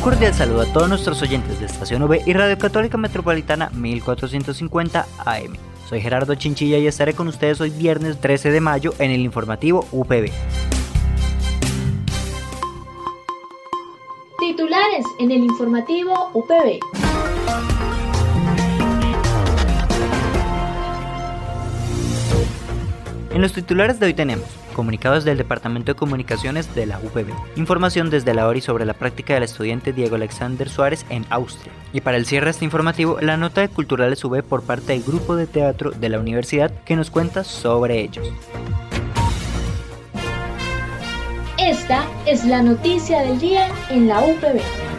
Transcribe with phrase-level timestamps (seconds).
[0.00, 5.06] Un cordial saludo a todos nuestros oyentes de Estación V y Radio Católica Metropolitana 1450
[5.26, 5.52] AM.
[5.90, 9.86] Soy Gerardo Chinchilla y estaré con ustedes hoy viernes 13 de mayo en el informativo
[9.92, 10.30] UPB.
[14.38, 16.80] Titulares en el informativo UPB.
[23.34, 28.10] En los titulares de hoy tenemos comunicados del Departamento de Comunicaciones de la UPB, información
[28.10, 31.72] desde la ORI sobre la práctica del estudiante Diego Alexander Suárez en Austria.
[31.92, 35.36] Y para el cierre este informativo, la nota de Culturales UB por parte del grupo
[35.36, 38.28] de teatro de la universidad que nos cuenta sobre ellos.
[41.58, 44.89] Esta es la noticia del día en la UPB.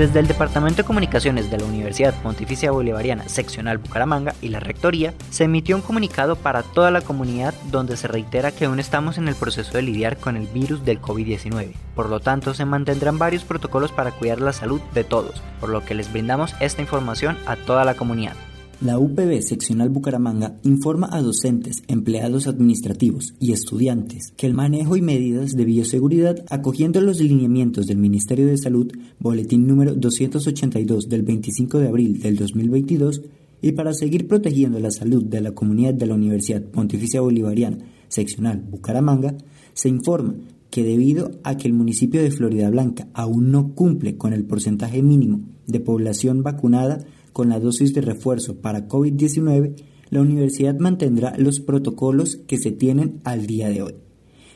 [0.00, 5.12] Desde el Departamento de Comunicaciones de la Universidad Pontificia Bolivariana Seccional Bucaramanga y la Rectoría,
[5.28, 9.28] se emitió un comunicado para toda la comunidad donde se reitera que aún estamos en
[9.28, 11.74] el proceso de lidiar con el virus del COVID-19.
[11.94, 15.84] Por lo tanto, se mantendrán varios protocolos para cuidar la salud de todos, por lo
[15.84, 18.36] que les brindamos esta información a toda la comunidad.
[18.80, 25.02] La UPB Seccional Bucaramanga informa a docentes, empleados administrativos y estudiantes que el manejo y
[25.02, 31.78] medidas de bioseguridad, acogiendo los lineamientos del Ministerio de Salud, boletín número 282 del 25
[31.78, 33.20] de abril del 2022,
[33.60, 37.76] y para seguir protegiendo la salud de la comunidad de la Universidad Pontificia Bolivariana
[38.08, 39.36] Seccional Bucaramanga,
[39.74, 40.36] se informa
[40.70, 45.02] que debido a que el municipio de Florida Blanca aún no cumple con el porcentaje
[45.02, 49.74] mínimo de población vacunada, con la dosis de refuerzo para COVID-19,
[50.10, 53.94] la universidad mantendrá los protocolos que se tienen al día de hoy.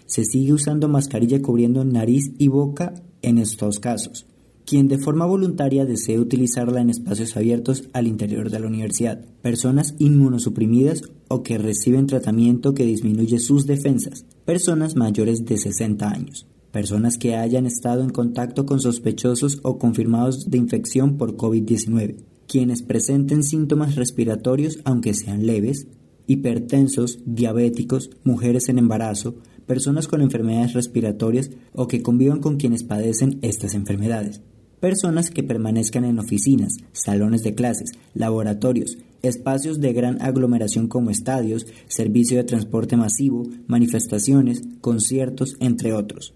[0.07, 4.27] Se sigue usando mascarilla cubriendo nariz y boca en estos casos.
[4.67, 9.95] Quien de forma voluntaria desee utilizarla en espacios abiertos al interior de la universidad, personas
[9.99, 17.19] inmunosuprimidas o que reciben tratamiento que disminuye sus defensas, personas mayores de 60 años, personas
[17.19, 23.43] que hayan estado en contacto con sospechosos o confirmados de infección por COVID-19, quienes presenten
[23.43, 25.87] síntomas respiratorios aunque sean leves,
[26.27, 33.39] hipertensos, diabéticos, mujeres en embarazo, personas con enfermedades respiratorias o que convivan con quienes padecen
[33.43, 34.41] estas enfermedades.
[34.81, 41.67] Personas que permanezcan en oficinas, salones de clases, laboratorios, espacios de gran aglomeración como estadios,
[41.89, 46.35] servicio de transporte masivo, manifestaciones, conciertos, entre otros,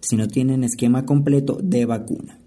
[0.00, 2.38] si no tienen esquema completo de vacuna.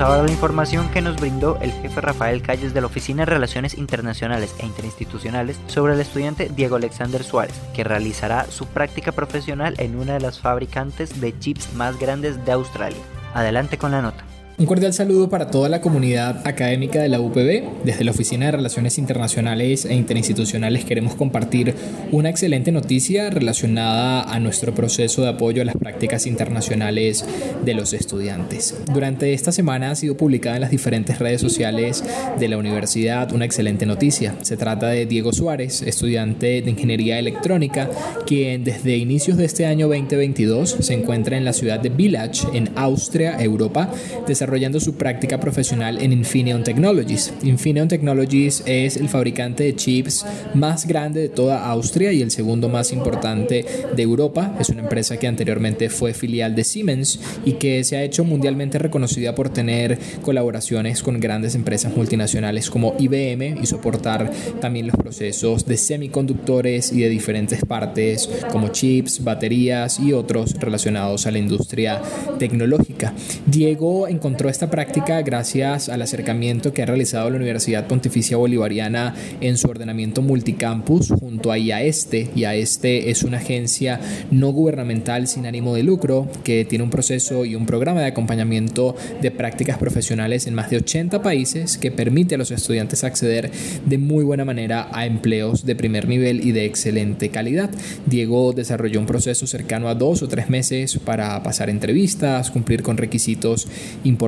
[0.00, 3.74] Ahora la información que nos brindó el jefe Rafael Calles de la Oficina de Relaciones
[3.74, 9.96] Internacionales e Interinstitucionales sobre el estudiante Diego Alexander Suárez, que realizará su práctica profesional en
[9.96, 13.02] una de las fabricantes de chips más grandes de Australia.
[13.34, 14.24] Adelante con la nota.
[14.56, 17.82] Un cordial saludo para toda la comunidad académica de la UPB.
[17.82, 21.74] Desde la Oficina de Relaciones Internacionales e Interinstitucionales queremos compartir
[22.12, 27.24] una excelente noticia relacionada a nuestro proceso de apoyo a las prácticas internacionales
[27.64, 28.76] de los estudiantes.
[28.92, 32.04] Durante esta semana ha sido publicada en las diferentes redes sociales
[32.38, 34.36] de la universidad una excelente noticia.
[34.42, 37.90] Se trata de Diego Suárez, estudiante de Ingeniería Electrónica,
[38.24, 42.70] quien desde inicios de este año 2022 se encuentra en la ciudad de Village, en
[42.76, 43.90] Austria, Europa,
[44.28, 44.43] desarrollando
[44.80, 47.32] su práctica profesional en Infineon Technologies.
[47.42, 52.68] Infineon Technologies es el fabricante de chips más grande de toda Austria y el segundo
[52.68, 53.64] más importante
[53.94, 54.54] de Europa.
[54.60, 58.78] Es una empresa que anteriormente fue filial de Siemens y que se ha hecho mundialmente
[58.78, 64.30] reconocida por tener colaboraciones con grandes empresas multinacionales como IBM y soportar
[64.60, 71.26] también los procesos de semiconductores y de diferentes partes como chips, baterías y otros relacionados
[71.26, 72.02] a la industria
[72.38, 73.14] tecnológica.
[73.46, 79.56] Diego encontró esta práctica gracias al acercamiento que ha realizado la Universidad Pontificia Bolivariana en
[79.56, 82.30] su ordenamiento multicampus junto a IAESTE.
[82.34, 84.00] IAESTE es una agencia
[84.30, 88.96] no gubernamental sin ánimo de lucro que tiene un proceso y un programa de acompañamiento
[89.22, 93.50] de prácticas profesionales en más de 80 países que permite a los estudiantes acceder
[93.86, 97.70] de muy buena manera a empleos de primer nivel y de excelente calidad.
[98.04, 102.96] Diego desarrolló un proceso cercano a dos o tres meses para pasar entrevistas, cumplir con
[102.96, 103.68] requisitos
[104.02, 104.23] importantes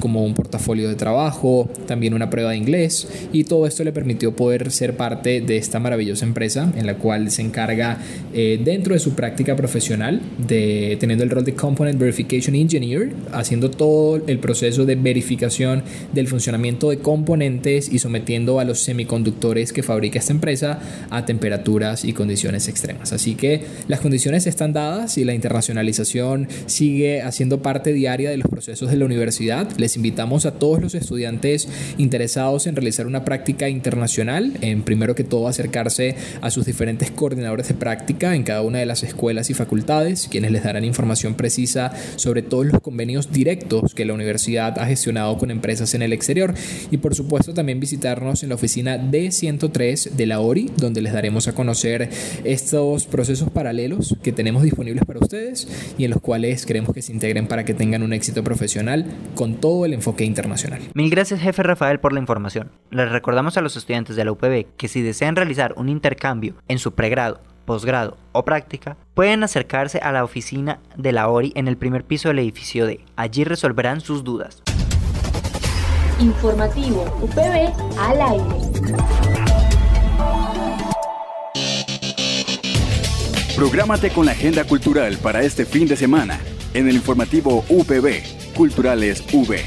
[0.00, 4.34] como un portafolio de trabajo, también una prueba de inglés y todo esto le permitió
[4.34, 7.98] poder ser parte de esta maravillosa empresa en la cual se encarga
[8.32, 13.70] eh, dentro de su práctica profesional de teniendo el rol de Component Verification Engineer, haciendo
[13.70, 15.82] todo el proceso de verificación
[16.12, 20.78] del funcionamiento de componentes y sometiendo a los semiconductores que fabrica esta empresa
[21.10, 23.12] a temperaturas y condiciones extremas.
[23.12, 28.48] Así que las condiciones están dadas y la internacionalización sigue haciendo parte diaria de los
[28.48, 29.13] procesos de la universidad
[29.78, 31.68] les invitamos a todos los estudiantes
[31.98, 37.68] interesados en realizar una práctica internacional, en primero que todo acercarse a sus diferentes coordinadores
[37.68, 41.92] de práctica en cada una de las escuelas y facultades, quienes les darán información precisa
[42.16, 46.54] sobre todos los convenios directos que la universidad ha gestionado con empresas en el exterior.
[46.90, 51.48] Y por supuesto también visitarnos en la oficina D103 de la ORI, donde les daremos
[51.48, 52.08] a conocer
[52.44, 55.68] estos procesos paralelos que tenemos disponibles para ustedes
[55.98, 59.03] y en los cuales queremos que se integren para que tengan un éxito profesional
[59.34, 60.80] con todo el enfoque internacional.
[60.94, 62.70] Mil gracias jefe Rafael por la información.
[62.90, 66.78] Les recordamos a los estudiantes de la UPB que si desean realizar un intercambio en
[66.78, 71.76] su pregrado, posgrado o práctica, pueden acercarse a la oficina de la ORI en el
[71.76, 73.00] primer piso del edificio D.
[73.16, 74.62] Allí resolverán sus dudas.
[76.20, 79.24] Informativo UPB al aire.
[83.56, 86.40] Prográmate con la agenda cultural para este fin de semana
[86.74, 89.64] en el informativo UPB Culturales V.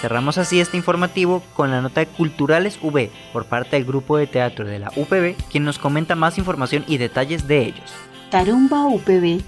[0.00, 4.26] Cerramos así este informativo con la nota de Culturales V por parte del grupo de
[4.26, 7.92] teatro de la UPB, quien nos comenta más información y detalles de ellos.
[8.30, 9.42] Tarumba UPB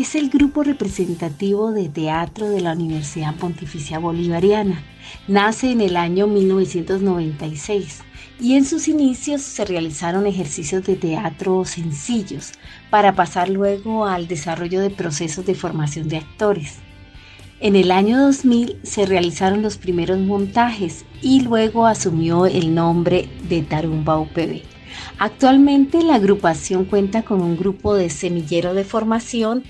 [0.00, 4.82] es el grupo representativo de teatro de la Universidad Pontificia Bolivariana.
[5.28, 8.00] Nace en el año 1996
[8.40, 12.52] y en sus inicios se realizaron ejercicios de teatro sencillos
[12.88, 16.78] para pasar luego al desarrollo de procesos de formación de actores.
[17.60, 23.60] En el año 2000 se realizaron los primeros montajes y luego asumió el nombre de
[23.60, 24.62] Tarumba UPB.
[25.18, 29.64] Actualmente la agrupación cuenta con un grupo de semillero de formación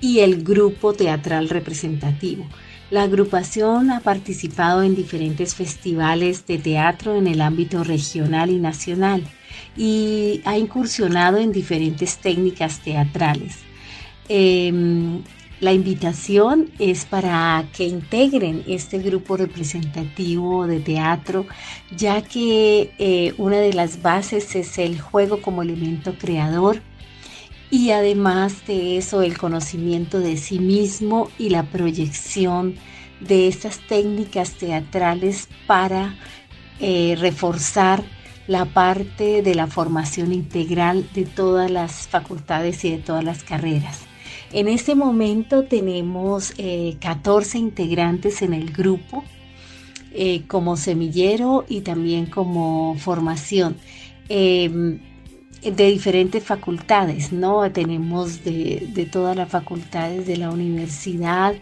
[0.00, 2.46] y el grupo teatral representativo.
[2.90, 9.24] La agrupación ha participado en diferentes festivales de teatro en el ámbito regional y nacional
[9.76, 13.56] y ha incursionado en diferentes técnicas teatrales.
[14.28, 15.22] Em,
[15.60, 21.46] la invitación es para que integren este grupo representativo de teatro,
[21.96, 26.82] ya que eh, una de las bases es el juego como elemento creador
[27.70, 32.76] y además de eso el conocimiento de sí mismo y la proyección
[33.20, 36.16] de estas técnicas teatrales para
[36.80, 38.04] eh, reforzar
[38.46, 44.02] la parte de la formación integral de todas las facultades y de todas las carreras.
[44.52, 46.54] En este momento tenemos
[47.00, 49.24] 14 eh, integrantes en el grupo
[50.12, 53.76] eh, como semillero y también como formación.
[54.28, 54.98] Em,
[55.62, 57.70] de diferentes facultades, ¿no?
[57.72, 61.54] Tenemos de, todas las facultades de la universidad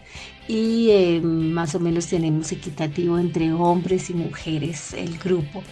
[0.47, 5.63] y eh, más o menos tenemos equitativo entre hombres y mujeres el grupo.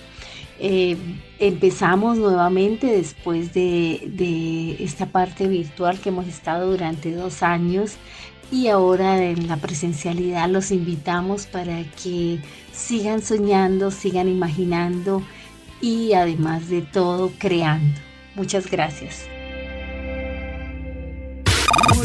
[0.60, 0.98] Eh,
[1.40, 7.98] empezamos nuevamente después de, de esta parte virtual que hemos estado durante dos años
[8.52, 12.40] y ahora en la presencialidad los invitamos para que
[12.72, 15.24] sigan soñando, sigan imaginando
[15.82, 18.00] y además de todo creando.
[18.36, 19.26] Muchas gracias.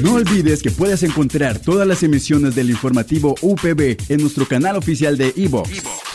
[0.03, 5.17] No olvides que puedes encontrar todas las emisiones del informativo UPB en nuestro canal oficial
[5.17, 5.83] de iVox,